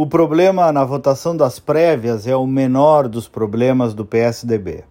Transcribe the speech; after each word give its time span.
O 0.00 0.06
problema 0.06 0.70
na 0.70 0.84
votação 0.84 1.36
das 1.36 1.58
prévias 1.58 2.24
é 2.24 2.36
o 2.36 2.46
menor 2.46 3.08
dos 3.08 3.26
problemas 3.26 3.92
do 3.92 4.06
PSDB. 4.06 4.84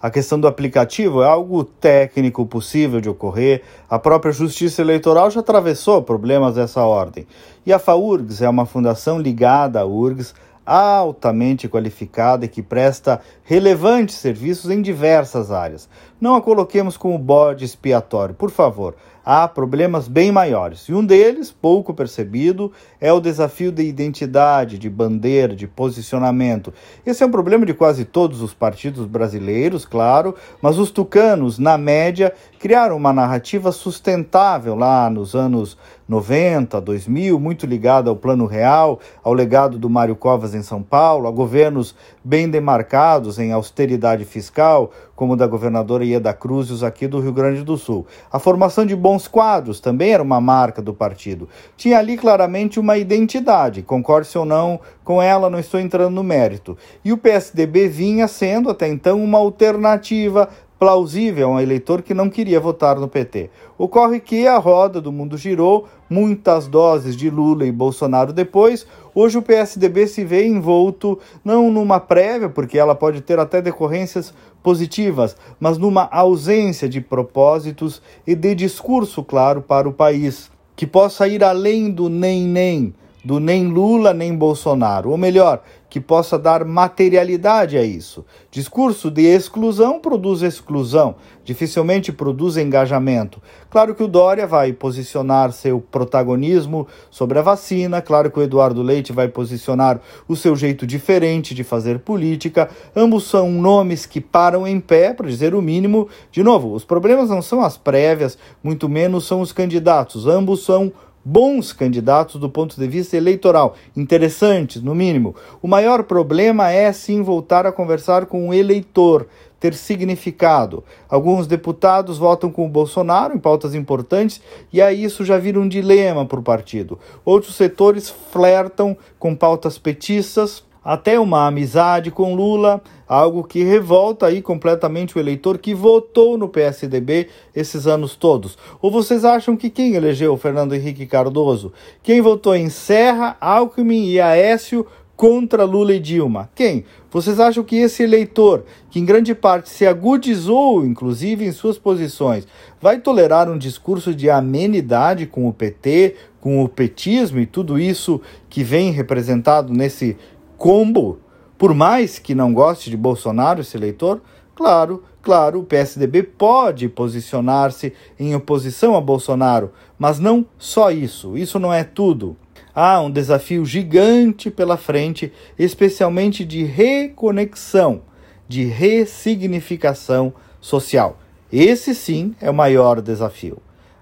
A 0.00 0.10
questão 0.10 0.40
do 0.40 0.48
aplicativo 0.48 1.22
é 1.22 1.26
algo 1.26 1.64
técnico 1.64 2.46
possível 2.46 2.98
de 2.98 3.10
ocorrer. 3.10 3.60
A 3.90 3.98
própria 3.98 4.32
Justiça 4.32 4.80
Eleitoral 4.80 5.30
já 5.30 5.40
atravessou 5.40 6.00
problemas 6.02 6.54
dessa 6.54 6.80
ordem. 6.80 7.26
E 7.66 7.74
a 7.74 7.78
FAURGS 7.78 8.40
é 8.40 8.48
uma 8.48 8.64
fundação 8.64 9.18
ligada 9.18 9.80
à 9.80 9.84
URGS, 9.84 10.32
altamente 10.64 11.68
qualificada 11.68 12.46
e 12.46 12.48
que 12.48 12.62
presta 12.62 13.20
relevantes 13.42 14.16
serviços 14.16 14.70
em 14.70 14.80
diversas 14.80 15.50
áreas. 15.50 15.90
Não 16.24 16.36
a 16.36 16.40
coloquemos 16.40 16.96
como 16.96 17.18
bode 17.18 17.66
expiatório, 17.66 18.34
por 18.34 18.50
favor. 18.50 18.94
Há 19.22 19.46
problemas 19.46 20.08
bem 20.08 20.32
maiores. 20.32 20.88
E 20.88 20.94
um 20.94 21.04
deles, 21.04 21.50
pouco 21.50 21.92
percebido, 21.92 22.72
é 22.98 23.12
o 23.12 23.20
desafio 23.20 23.70
de 23.70 23.82
identidade, 23.82 24.78
de 24.78 24.88
bandeira, 24.88 25.54
de 25.54 25.66
posicionamento. 25.66 26.72
Esse 27.04 27.22
é 27.22 27.26
um 27.26 27.30
problema 27.30 27.66
de 27.66 27.74
quase 27.74 28.06
todos 28.06 28.40
os 28.40 28.54
partidos 28.54 29.06
brasileiros, 29.06 29.84
claro, 29.84 30.34
mas 30.62 30.78
os 30.78 30.90
tucanos, 30.90 31.58
na 31.58 31.76
média, 31.76 32.34
criaram 32.58 32.96
uma 32.96 33.12
narrativa 33.12 33.72
sustentável 33.72 34.74
lá 34.74 35.08
nos 35.10 35.34
anos 35.34 35.76
90, 36.06 36.80
2000, 36.82 37.40
muito 37.40 37.64
ligada 37.66 38.10
ao 38.10 38.16
Plano 38.16 38.44
Real, 38.44 39.00
ao 39.22 39.32
legado 39.32 39.78
do 39.78 39.88
Mário 39.88 40.14
Covas 40.14 40.54
em 40.54 40.62
São 40.62 40.82
Paulo, 40.82 41.26
a 41.26 41.30
governos 41.30 41.94
bem 42.22 42.48
demarcados 42.48 43.38
em 43.38 43.52
austeridade 43.52 44.24
fiscal, 44.26 44.90
como 45.16 45.32
o 45.32 45.36
da 45.36 45.46
governadora 45.46 46.04
Ieda 46.14 46.32
Cruzes 46.32 46.82
aqui 46.82 47.06
do 47.06 47.20
Rio 47.20 47.32
Grande 47.32 47.62
do 47.62 47.76
Sul. 47.76 48.06
A 48.32 48.38
formação 48.38 48.84
de 48.86 48.96
bons 48.96 49.28
quadros 49.28 49.80
também 49.80 50.12
era 50.12 50.22
uma 50.22 50.40
marca 50.40 50.80
do 50.80 50.94
partido. 50.94 51.48
Tinha 51.76 51.98
ali 51.98 52.16
claramente 52.16 52.80
uma 52.80 52.96
identidade, 52.96 53.82
concorde-se 53.82 54.36
ou 54.38 54.44
não 54.44 54.80
com 55.04 55.20
ela, 55.20 55.50
não 55.50 55.58
estou 55.58 55.78
entrando 55.78 56.14
no 56.14 56.22
mérito. 56.22 56.76
E 57.04 57.12
o 57.12 57.18
PSDB 57.18 57.88
vinha 57.88 58.26
sendo 58.26 58.70
até 58.70 58.88
então 58.88 59.22
uma 59.22 59.38
alternativa 59.38 60.48
plausível 60.78 61.48
a 61.48 61.52
um 61.52 61.60
eleitor 61.60 62.02
que 62.02 62.12
não 62.12 62.28
queria 62.28 62.60
votar 62.60 62.98
no 62.98 63.08
PT. 63.08 63.50
Ocorre 63.78 64.20
que 64.20 64.46
a 64.46 64.58
roda 64.58 65.00
do 65.00 65.12
mundo 65.12 65.36
girou, 65.36 65.88
muitas 66.08 66.66
doses 66.66 67.16
de 67.16 67.30
Lula 67.30 67.64
e 67.64 67.72
Bolsonaro 67.72 68.32
depois, 68.32 68.86
hoje 69.14 69.38
o 69.38 69.42
PSDB 69.42 70.06
se 70.06 70.24
vê 70.24 70.46
envolto 70.46 71.18
não 71.44 71.70
numa 71.70 72.00
prévia, 72.00 72.48
porque 72.48 72.78
ela 72.78 72.94
pode 72.94 73.20
ter 73.20 73.38
até 73.38 73.62
decorrências 73.62 74.34
positivas, 74.62 75.36
mas 75.60 75.78
numa 75.78 76.08
ausência 76.10 76.88
de 76.88 77.00
propósitos 77.00 78.02
e 78.26 78.34
de 78.34 78.54
discurso 78.54 79.22
claro 79.22 79.62
para 79.62 79.88
o 79.88 79.92
país, 79.92 80.50
que 80.74 80.86
possa 80.86 81.28
ir 81.28 81.44
além 81.44 81.90
do 81.90 82.08
nem-nem 82.08 82.94
do 83.24 83.40
nem 83.40 83.68
Lula 83.68 84.12
nem 84.12 84.36
Bolsonaro, 84.36 85.10
ou 85.10 85.16
melhor, 85.16 85.62
que 85.88 86.00
possa 86.00 86.36
dar 86.36 86.64
materialidade 86.64 87.78
a 87.78 87.84
isso. 87.84 88.24
Discurso 88.50 89.10
de 89.12 89.22
exclusão 89.22 90.00
produz 90.00 90.42
exclusão, 90.42 91.14
dificilmente 91.44 92.12
produz 92.12 92.56
engajamento. 92.56 93.40
Claro 93.70 93.94
que 93.94 94.02
o 94.02 94.08
Dória 94.08 94.44
vai 94.44 94.72
posicionar 94.72 95.52
seu 95.52 95.80
protagonismo 95.80 96.88
sobre 97.12 97.38
a 97.38 97.42
vacina, 97.42 98.02
claro 98.02 98.28
que 98.28 98.40
o 98.40 98.42
Eduardo 98.42 98.82
Leite 98.82 99.12
vai 99.12 99.28
posicionar 99.28 100.00
o 100.26 100.34
seu 100.34 100.56
jeito 100.56 100.84
diferente 100.84 101.54
de 101.54 101.62
fazer 101.62 102.00
política. 102.00 102.68
Ambos 102.96 103.28
são 103.28 103.50
nomes 103.52 104.04
que 104.04 104.20
param 104.20 104.66
em 104.66 104.80
pé, 104.80 105.14
para 105.14 105.28
dizer 105.28 105.54
o 105.54 105.62
mínimo. 105.62 106.08
De 106.32 106.42
novo, 106.42 106.74
os 106.74 106.84
problemas 106.84 107.30
não 107.30 107.40
são 107.40 107.62
as 107.62 107.76
prévias, 107.76 108.36
muito 108.62 108.88
menos 108.88 109.26
são 109.26 109.40
os 109.40 109.52
candidatos. 109.52 110.26
Ambos 110.26 110.64
são 110.64 110.92
bons 111.24 111.72
candidatos 111.72 112.40
do 112.40 112.50
ponto 112.50 112.78
de 112.78 112.86
vista 112.86 113.16
eleitoral, 113.16 113.74
interessantes, 113.96 114.82
no 114.82 114.94
mínimo. 114.94 115.34
O 115.62 115.68
maior 115.68 116.04
problema 116.04 116.70
é 116.70 116.92
sim 116.92 117.22
voltar 117.22 117.66
a 117.66 117.72
conversar 117.72 118.26
com 118.26 118.48
o 118.48 118.54
eleitor, 118.54 119.26
ter 119.58 119.74
significado. 119.74 120.84
Alguns 121.08 121.46
deputados 121.46 122.18
votam 122.18 122.50
com 122.50 122.66
o 122.66 122.68
Bolsonaro 122.68 123.34
em 123.34 123.38
pautas 123.38 123.74
importantes 123.74 124.42
e 124.70 124.82
aí 124.82 125.02
isso 125.02 125.24
já 125.24 125.38
vira 125.38 125.58
um 125.58 125.66
dilema 125.66 126.26
para 126.26 126.38
o 126.38 126.42
partido. 126.42 126.98
Outros 127.24 127.54
setores 127.54 128.10
flertam 128.30 128.94
com 129.18 129.34
pautas 129.34 129.78
petistas 129.78 130.62
até 130.84 131.18
uma 131.18 131.46
amizade 131.46 132.10
com 132.10 132.34
Lula, 132.34 132.82
algo 133.08 133.42
que 133.42 133.64
revolta 133.64 134.26
aí 134.26 134.42
completamente 134.42 135.16
o 135.16 135.20
eleitor 135.20 135.58
que 135.58 135.74
votou 135.74 136.36
no 136.36 136.48
PSDB 136.48 137.28
esses 137.54 137.86
anos 137.86 138.14
todos. 138.14 138.58
Ou 138.82 138.90
vocês 138.90 139.24
acham 139.24 139.56
que 139.56 139.70
quem 139.70 139.94
elegeu 139.94 140.36
Fernando 140.36 140.74
Henrique 140.74 141.06
Cardoso? 141.06 141.72
Quem 142.02 142.20
votou 142.20 142.54
em 142.54 142.68
Serra, 142.68 143.36
Alckmin 143.40 144.10
e 144.10 144.20
Aécio 144.20 144.86
contra 145.16 145.64
Lula 145.64 145.94
e 145.94 146.00
Dilma? 146.00 146.50
Quem? 146.54 146.84
Vocês 147.10 147.38
acham 147.38 147.62
que 147.62 147.76
esse 147.76 148.02
eleitor, 148.02 148.64
que 148.90 148.98
em 148.98 149.04
grande 149.04 149.34
parte 149.36 149.70
se 149.70 149.86
agudizou, 149.86 150.84
inclusive, 150.84 151.46
em 151.46 151.52
suas 151.52 151.78
posições, 151.78 152.44
vai 152.80 152.98
tolerar 152.98 153.48
um 153.48 153.56
discurso 153.56 154.12
de 154.12 154.28
amenidade 154.28 155.24
com 155.24 155.48
o 155.48 155.52
PT, 155.52 156.16
com 156.40 156.62
o 156.62 156.68
petismo 156.68 157.38
e 157.38 157.46
tudo 157.46 157.78
isso 157.78 158.20
que 158.50 158.64
vem 158.64 158.90
representado 158.90 159.72
nesse 159.72 160.16
combo, 160.64 161.18
por 161.58 161.74
mais 161.74 162.18
que 162.18 162.34
não 162.34 162.54
goste 162.54 162.88
de 162.88 162.96
Bolsonaro, 162.96 163.60
esse 163.60 163.76
eleitor, 163.76 164.22
claro, 164.54 165.04
claro, 165.20 165.60
o 165.60 165.62
PSDB 165.62 166.22
pode 166.22 166.88
posicionar-se 166.88 167.92
em 168.18 168.34
oposição 168.34 168.96
a 168.96 169.00
Bolsonaro, 169.02 169.72
mas 169.98 170.18
não 170.18 170.46
só 170.56 170.90
isso, 170.90 171.36
isso 171.36 171.58
não 171.58 171.70
é 171.70 171.84
tudo. 171.84 172.34
Há 172.74 172.98
um 173.02 173.10
desafio 173.10 173.62
gigante 173.66 174.50
pela 174.50 174.78
frente, 174.78 175.30
especialmente 175.58 176.46
de 176.46 176.64
reconexão, 176.64 178.00
de 178.48 178.64
ressignificação 178.64 180.32
social. 180.62 181.18
Esse 181.52 181.94
sim 181.94 182.34
é 182.40 182.48
o 182.48 182.54
maior 182.54 183.02
desafio. 183.02 183.58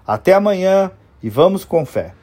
Até 0.07 0.33
amanhã 0.33 0.91
e 1.21 1.29
vamos 1.29 1.65
com 1.65 1.85
fé. 1.85 2.13